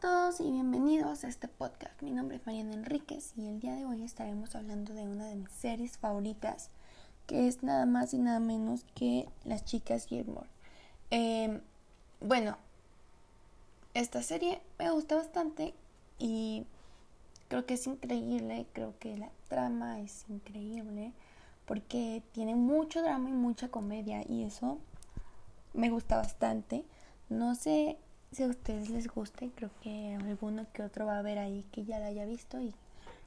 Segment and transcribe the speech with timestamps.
[0.00, 2.00] todos y bienvenidos a este podcast.
[2.00, 5.34] Mi nombre es Mariana Enríquez y el día de hoy estaremos hablando de una de
[5.34, 6.70] mis series favoritas,
[7.26, 10.48] que es nada más y nada menos que Las chicas Gilmore.
[11.10, 11.60] Em,
[12.18, 12.56] bueno,
[13.92, 15.74] esta serie me gusta bastante
[16.18, 16.64] y
[17.48, 21.12] creo que es increíble, creo que la trama es increíble
[21.66, 24.78] porque tiene mucho drama y mucha comedia y eso
[25.74, 26.86] me gusta bastante.
[27.28, 27.98] No sé
[28.32, 31.84] si a ustedes les guste, creo que alguno que otro va a ver ahí que
[31.84, 32.74] ya la haya visto y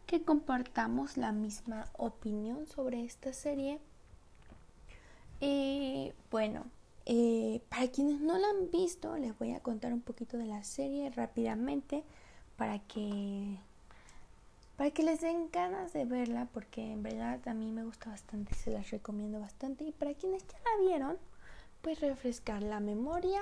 [0.06, 3.80] que compartamos la misma opinión sobre esta serie.
[5.40, 6.66] Y bueno,
[7.06, 10.64] eh, para quienes no la han visto, les voy a contar un poquito de la
[10.64, 12.04] serie rápidamente
[12.58, 13.58] para que
[14.78, 18.56] para que les den ganas de verla porque en verdad a mí me gusta bastante
[18.56, 21.18] se las recomiendo bastante y para quienes ya la vieron
[21.82, 23.42] pues refrescar la memoria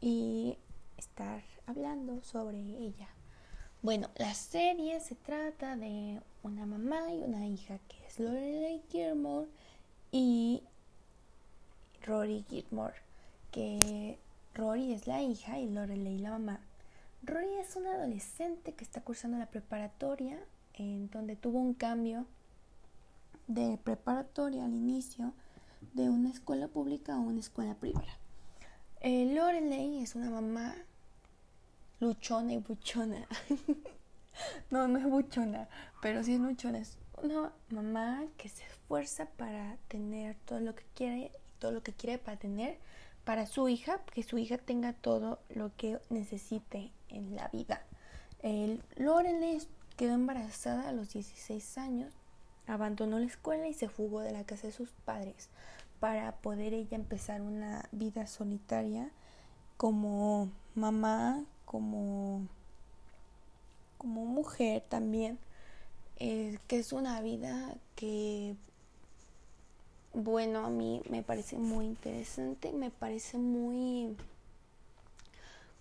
[0.00, 0.58] y
[0.96, 3.08] estar hablando sobre ella.
[3.82, 9.48] Bueno, la serie se trata de una mamá y una hija que es Lorelei Gilmore
[10.12, 10.62] y
[12.06, 12.94] Rory Gilmore,
[13.50, 14.18] que
[14.54, 16.60] Rory es la hija y Lorelei la mamá.
[17.24, 20.38] Rory es una adolescente que está cursando la preparatoria,
[20.74, 22.26] en donde tuvo un cambio
[23.46, 25.32] de preparatoria al inicio
[25.92, 28.18] de una escuela pública a una escuela privada.
[29.00, 30.74] Eh, Lorelei es una mamá
[32.02, 33.28] luchona y buchona.
[34.70, 35.68] no, no es buchona,
[36.00, 36.78] pero sí es luchona.
[36.78, 41.92] Es una mamá que se esfuerza para tener todo lo que quiere, todo lo que
[41.92, 42.78] quiere para tener
[43.24, 47.82] para su hija, que su hija tenga todo lo que necesite en la vida.
[48.42, 48.82] El
[49.96, 52.12] quedó embarazada a los 16 años,
[52.66, 55.50] abandonó la escuela y se fugó de la casa de sus padres
[56.00, 59.12] para poder ella empezar una vida solitaria
[59.76, 62.46] como mamá, como,
[63.96, 65.38] como mujer también,
[66.18, 68.54] eh, que es una vida que,
[70.12, 74.14] bueno, a mí me parece muy interesante, me parece muy,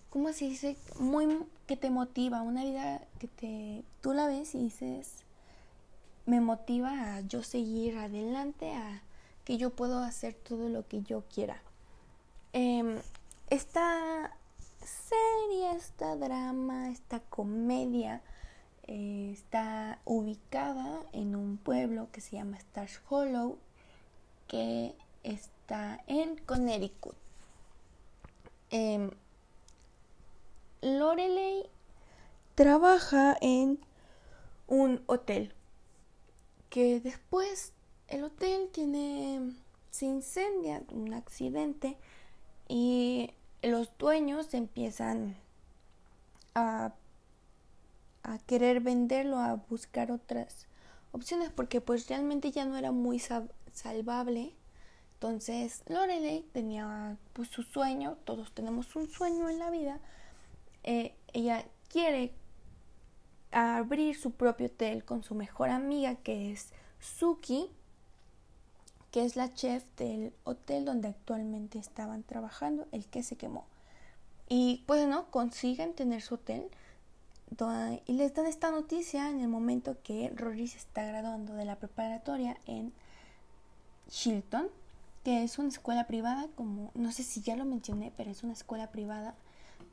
[0.09, 0.77] ¿cómo se dice?
[0.97, 1.27] Muy
[1.67, 5.25] que te motiva, una vida que te, tú la ves y dices,
[6.25, 9.01] me motiva a yo seguir adelante, a
[9.43, 11.61] que yo puedo hacer todo lo que yo quiera.
[12.53, 12.97] Em,
[13.49, 14.35] esta
[14.87, 18.21] serie, esta drama, esta comedia
[18.83, 23.57] eh, está ubicada en un pueblo que se llama Stars Hollow,
[24.47, 27.15] que está en Connecticut.
[28.69, 29.09] Eh,
[30.81, 31.69] Lorelei
[32.55, 33.79] trabaja en
[34.67, 35.53] un hotel
[36.69, 37.73] que después
[38.07, 39.53] el hotel tiene
[39.91, 41.97] se incendia un accidente
[42.67, 43.29] y
[43.61, 45.35] los dueños empiezan
[46.55, 46.93] a,
[48.23, 50.67] a querer venderlo, a buscar otras
[51.11, 53.21] opciones, porque pues realmente ya no era muy
[53.71, 54.53] salvable.
[55.13, 59.99] Entonces Lorelei tenía pues su sueño, todos tenemos un sueño en la vida.
[60.83, 62.33] Eh, ella quiere
[63.51, 67.69] abrir su propio hotel con su mejor amiga que es Suki
[69.11, 73.65] que es la chef del hotel donde actualmente estaban trabajando, el que se quemó.
[74.47, 76.69] Y bueno, consiguen tener su hotel
[78.05, 81.75] y les dan esta noticia en el momento que Rory se está graduando de la
[81.75, 82.93] preparatoria en
[84.09, 84.67] Shilton,
[85.25, 88.53] que es una escuela privada, como no sé si ya lo mencioné, pero es una
[88.53, 89.35] escuela privada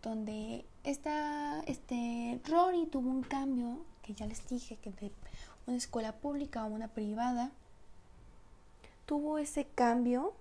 [0.02, 5.10] donde esta, este Rory tuvo un cambio, que ya les dije, que de
[5.66, 7.50] una escuela pública a una privada
[9.08, 10.34] tuvo ese cambio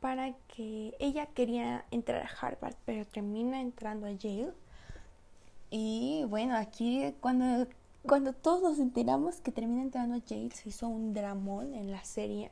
[0.00, 4.52] para que ella quería entrar a Harvard, pero termina entrando a Yale.
[5.70, 7.68] Y bueno, aquí cuando,
[8.02, 12.02] cuando todos nos enteramos que termina entrando a Yale, se hizo un dramón en la
[12.02, 12.50] serie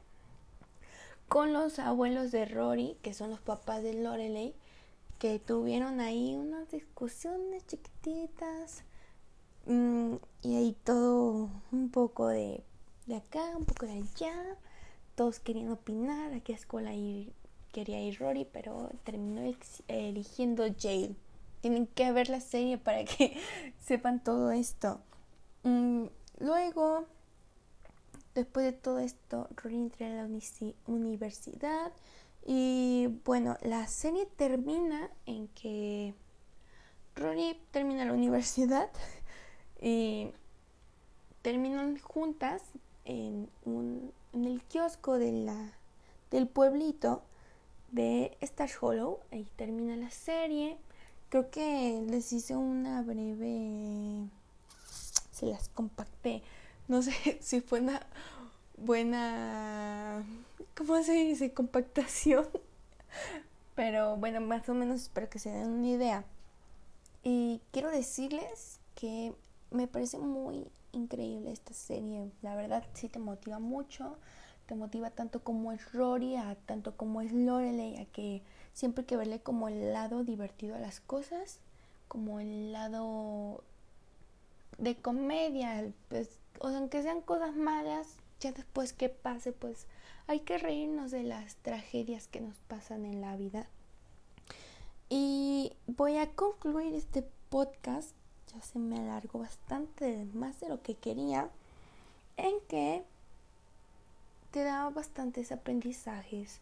[1.26, 4.54] con los abuelos de Rory, que son los papás de Lorelei,
[5.18, 8.84] que tuvieron ahí unas discusiones chiquititas
[9.66, 12.62] mm, y ahí todo un poco de,
[13.06, 14.56] de acá, un poco de allá
[15.18, 17.32] todos querían opinar a qué escuela ir,
[17.72, 19.42] quería ir Rory, pero terminó
[19.88, 21.16] eligiendo Jade.
[21.60, 23.36] Tienen que ver la serie para que
[23.80, 25.00] sepan todo esto.
[25.64, 26.04] Mm,
[26.38, 27.06] luego,
[28.36, 30.28] después de todo esto, Rory entra a la
[30.86, 31.90] universidad
[32.46, 36.14] y bueno, la serie termina en que
[37.16, 38.88] Rory termina la universidad
[39.82, 40.30] y
[41.42, 42.62] terminan juntas
[43.08, 45.72] en un en el kiosco de la,
[46.30, 47.22] del pueblito
[47.90, 49.20] de Star Hollow.
[49.32, 50.78] Ahí termina la serie.
[51.28, 54.28] creo que les hice una breve...
[55.32, 56.42] Se las compacté.
[56.88, 58.00] No sé si fue una
[58.76, 60.24] buena...
[60.76, 61.52] ¿Cómo se dice?
[61.52, 62.46] Compactación.
[63.74, 66.24] Pero bueno, más o menos espero que se den una idea.
[67.22, 69.32] Y quiero decirles que
[69.70, 70.66] me parece muy
[70.98, 72.30] increíble esta serie.
[72.42, 74.16] La verdad sí te motiva mucho.
[74.66, 78.42] Te motiva tanto como es Rory, a tanto como es Lorelei, a que
[78.74, 81.60] siempre hay que verle como el lado divertido a las cosas,
[82.06, 83.64] como el lado
[84.76, 89.86] de comedia, pues, o sea, aunque sean cosas malas, ya después que pase, pues
[90.26, 93.68] hay que reírnos de las tragedias que nos pasan en la vida.
[95.08, 98.12] Y voy a concluir este podcast,
[98.54, 101.48] ya se me alargó bastante, más de lo que quería,
[102.36, 103.02] en que
[104.50, 106.60] te da bastantes aprendizajes,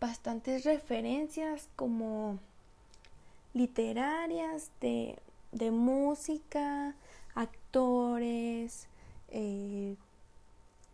[0.00, 2.38] bastantes referencias como
[3.54, 5.18] literarias, de,
[5.52, 6.94] de música,
[7.34, 8.86] actores,
[9.30, 9.96] eh,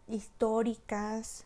[0.08, 1.44] históricas,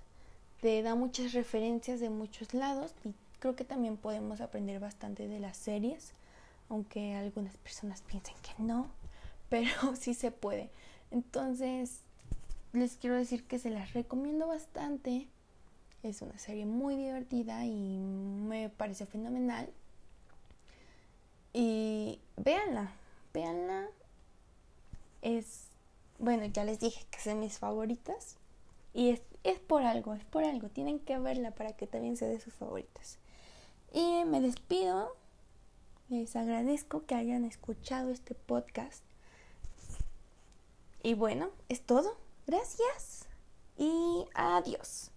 [0.61, 5.39] te da muchas referencias de muchos lados y creo que también podemos aprender bastante de
[5.39, 6.13] las series,
[6.69, 8.91] aunque algunas personas piensen que no,
[9.49, 10.71] pero sí se puede.
[11.11, 12.03] Entonces,
[12.73, 15.29] les quiero decir que se las recomiendo bastante.
[16.03, 19.69] Es una serie muy divertida y me parece fenomenal.
[21.53, 22.93] Y véanla,
[23.33, 23.87] véanla.
[25.23, 25.69] Es,
[26.19, 28.37] bueno, ya les dije que son mis favoritas.
[28.95, 30.69] Y es, es por algo, es por algo.
[30.69, 33.19] Tienen que verla para que también sea de sus favoritas.
[33.93, 35.17] Y me despido.
[36.09, 39.05] Les agradezco que hayan escuchado este podcast.
[41.03, 42.17] Y bueno, es todo.
[42.47, 43.27] Gracias.
[43.77, 45.11] Y adiós.